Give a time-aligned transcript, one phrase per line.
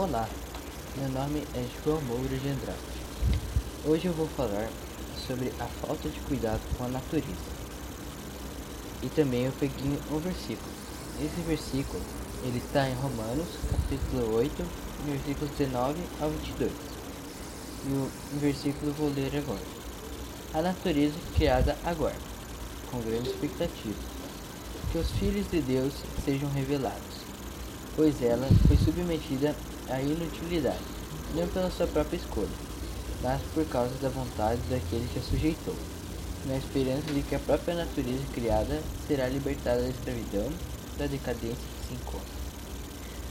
[0.00, 0.28] Olá,
[0.96, 2.78] meu nome é João Moura de Andrade.
[3.84, 4.70] Hoje eu vou falar
[5.26, 7.26] sobre a falta de cuidado com a natureza.
[9.02, 10.70] E também eu peguei um versículo.
[11.20, 12.00] Esse versículo,
[12.44, 14.64] ele está em Romanos, capítulo 8,
[15.04, 16.70] versículos 19 ao 22.
[17.86, 19.66] E o versículo eu vou ler agora.
[20.54, 22.14] A natureza criada agora,
[22.92, 23.98] com grande expectativa,
[24.92, 25.92] que os filhos de Deus
[26.24, 27.26] sejam revelados,
[27.96, 29.56] pois ela foi submetida
[29.90, 30.78] a inutilidade,
[31.34, 32.48] não pela sua própria escolha,
[33.22, 35.74] mas por causa da vontade daquele que a sujeitou,
[36.46, 40.50] na esperança de que a própria natureza criada será libertada da escravidão,
[40.98, 42.34] da decadência que se encontra,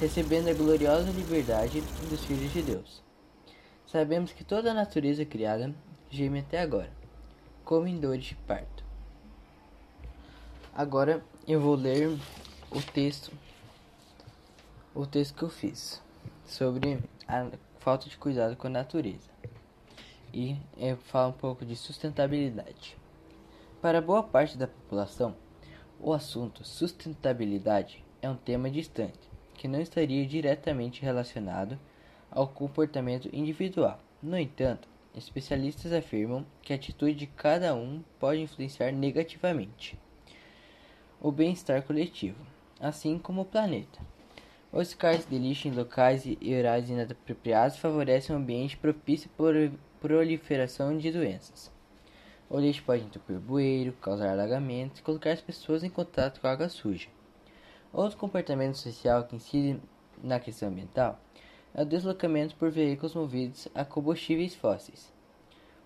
[0.00, 3.02] recebendo a gloriosa liberdade dos filhos de Deus.
[3.86, 5.74] Sabemos que toda a natureza criada
[6.10, 6.90] geme até agora,
[7.64, 8.84] como em dores de parto.
[10.74, 12.08] Agora eu vou ler
[12.70, 13.32] o texto
[14.94, 16.02] o texto que eu fiz
[16.44, 19.30] sobre a falta de cuidado com a natureza.
[20.32, 22.96] E eu falo um pouco de sustentabilidade.
[23.80, 25.34] Para boa parte da população,
[26.00, 31.78] o assunto sustentabilidade é um tema distante, que não estaria diretamente relacionado
[32.30, 34.00] ao comportamento individual.
[34.22, 39.98] No entanto, especialistas afirmam que a atitude de cada um pode influenciar negativamente
[41.20, 42.44] o bem-estar coletivo,
[42.80, 44.00] assim como o planeta.
[44.72, 49.70] Os descartes de lixo em locais e horários inapropriados favorecem um ambiente propício para
[50.00, 51.70] proliferação de doenças.
[52.48, 56.46] O lixo pode entupir o bueiro, causar alagamentos e colocar as pessoas em contato com
[56.46, 57.08] água suja.
[57.92, 59.78] Outro comportamento social que incide
[60.22, 61.20] na questão ambiental
[61.74, 65.12] é o deslocamento por veículos movidos a combustíveis fósseis.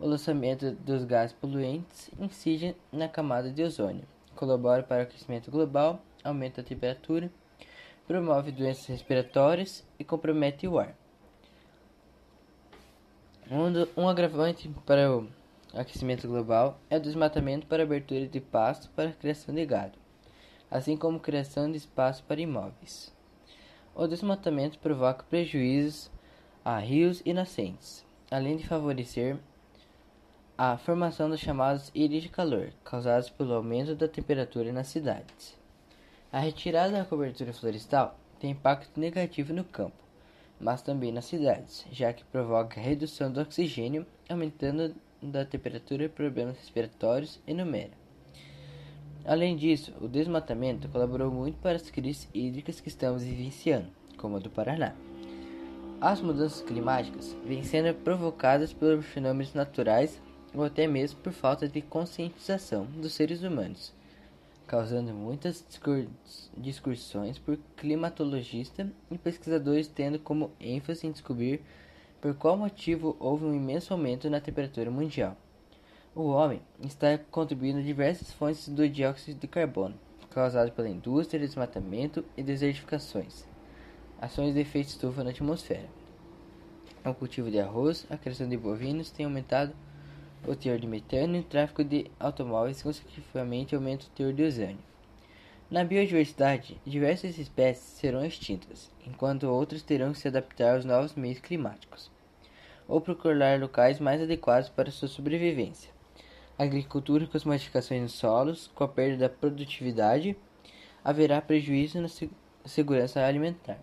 [0.00, 6.02] O lançamento dos gases poluentes incide na camada de ozônio, colabora para o aquecimento global,
[6.24, 7.30] aumenta a temperatura
[8.12, 10.94] promove doenças respiratórias e compromete o ar.
[13.50, 15.26] Um, um agravante para o
[15.72, 19.98] aquecimento global é o desmatamento para abertura de pasto para criação de gado,
[20.70, 23.10] assim como criação de espaço para imóveis.
[23.94, 26.10] O desmatamento provoca prejuízos
[26.62, 29.38] a rios e nascentes, além de favorecer
[30.58, 35.61] a formação das chamadas ilhas de calor, causadas pelo aumento da temperatura nas cidades.
[36.32, 40.02] A retirada da cobertura florestal tem impacto negativo no campo,
[40.58, 47.38] mas também nas cidades, já que provoca redução do oxigênio, aumentando da temperatura problemas respiratórios
[47.46, 47.90] e numera.
[49.26, 54.40] Além disso, o desmatamento colaborou muito para as crises hídricas que estamos vivenciando, como a
[54.40, 54.94] do Paraná.
[56.00, 60.18] As mudanças climáticas vêm sendo provocadas por fenômenos naturais
[60.54, 63.92] ou até mesmo por falta de conscientização dos seres humanos
[64.72, 65.62] causando muitas
[66.56, 71.60] discussões por climatologistas e pesquisadores tendo como ênfase em descobrir
[72.22, 75.36] por qual motivo houve um imenso aumento na temperatura mundial.
[76.14, 79.94] O homem está contribuindo diversas fontes do dióxido de carbono,
[80.30, 83.44] causado pela indústria, desmatamento e desertificações,
[84.18, 85.90] ações de efeito estufa na atmosfera.
[87.04, 89.74] O cultivo de arroz, a criação de bovinos tem aumentado
[90.46, 94.78] o teor de metano e o tráfego de automóveis consecutivamente aumenta o teor de ozônio.
[95.70, 101.40] Na biodiversidade, diversas espécies serão extintas, enquanto outras terão que se adaptar aos novos meios
[101.40, 102.10] climáticos,
[102.86, 105.90] ou procurar locais mais adequados para sua sobrevivência.
[106.58, 110.36] A agricultura com as modificações nos solos, com a perda da produtividade,
[111.02, 112.08] haverá prejuízo na
[112.66, 113.78] segurança alimentar.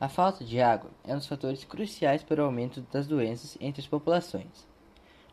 [0.00, 3.80] A falta de água é um dos fatores cruciais para o aumento das doenças entre
[3.80, 4.71] as populações.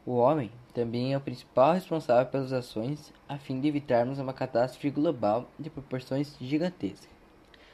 [0.09, 4.89] O homem também é o principal responsável pelas ações a fim de evitarmos uma catástrofe
[4.89, 7.07] global de proporções gigantescas.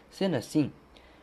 [0.10, 0.70] Sendo assim,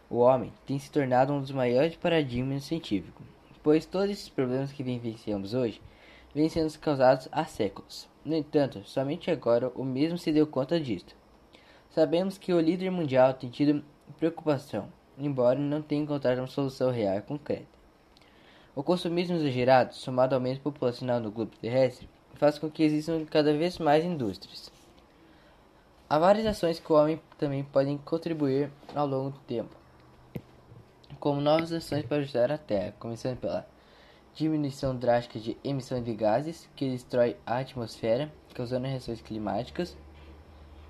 [0.08, 3.26] o homem tem se tornado um dos maiores paradigmas científicos,
[3.62, 5.82] pois todos esses problemas que vivenciamos hoje
[6.34, 8.08] vêm sendo causados há séculos.
[8.24, 11.14] No entanto, somente agora o mesmo se deu conta disto.
[11.90, 13.84] Sabemos que o líder mundial tem tido
[14.18, 14.88] preocupação,
[15.18, 17.81] embora não tenha encontrado uma solução real e concreta.
[18.74, 23.52] O consumismo exagerado, somado ao aumento populacional no globo terrestre, faz com que existam cada
[23.52, 24.72] vez mais indústrias.
[26.08, 29.76] Há várias ações que o homem também podem contribuir ao longo do tempo,
[31.20, 33.66] como novas ações para ajudar a Terra, começando pela
[34.34, 39.94] diminuição drástica de emissão de gases que destrói a atmosfera, causando reações climáticas,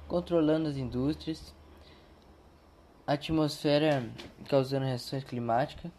[0.06, 1.52] controlando as indústrias,
[3.04, 4.08] atmosfera
[4.48, 5.90] causando reações climáticas,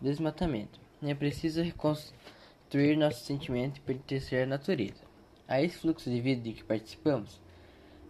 [0.00, 0.80] desmatamento.
[1.02, 5.02] É preciso reconstruir nosso sentimento e pertencer à natureza.
[5.46, 7.40] A esse fluxo de vida de que participamos,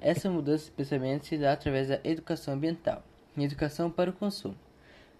[0.00, 3.02] essa mudança de pensamento se dá através da educação ambiental
[3.36, 4.56] e educação para o consumo.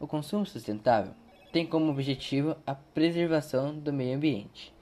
[0.00, 1.12] O consumo sustentável
[1.52, 4.72] tem como objetivo a preservação do meio ambiente,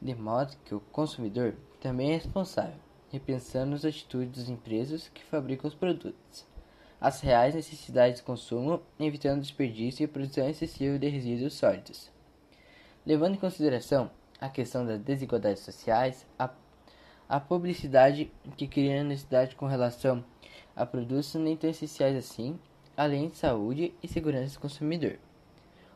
[0.00, 2.78] de modo que o consumidor também é responsável,
[3.10, 6.46] repensando as atitudes das empresas que fabricam os produtos,
[7.02, 12.08] as reais necessidades de consumo, evitando desperdício e produção excessiva de resíduos sólidos.
[13.04, 14.08] Levando em consideração
[14.40, 16.48] a questão das desigualdades sociais, a,
[17.28, 20.24] a publicidade que cria necessidade com relação
[20.76, 22.56] a produtos nem tão essenciais assim,
[22.96, 25.18] além de saúde e segurança do consumidor.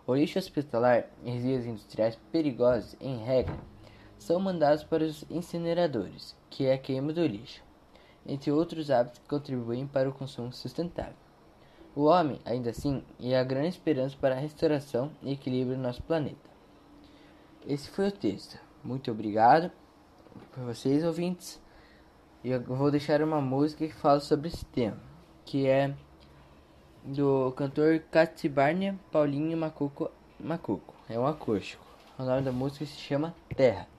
[0.09, 3.57] O lixo hospitalar e resíduos industriais perigosos, em regra,
[4.19, 7.63] são mandados para os incineradores, que é a queima do lixo,
[8.29, 11.15] entre outros hábitos que contribuem para o consumo sustentável.
[11.95, 16.03] O homem, ainda assim, é a grande esperança para a restauração e equilíbrio do nosso
[16.03, 16.51] planeta.
[17.67, 18.59] Esse foi o texto.
[18.85, 19.73] Muito obrigado
[20.53, 21.61] por vocês, ouvintes.
[22.45, 24.99] E eu vou deixar uma música que fala sobre esse tema,
[25.45, 25.95] que é
[27.03, 30.95] do cantor Catsibarnia Paulinho Macuco Macuco.
[31.09, 31.85] É um acústico.
[32.19, 33.96] O nome da música se chama Terra.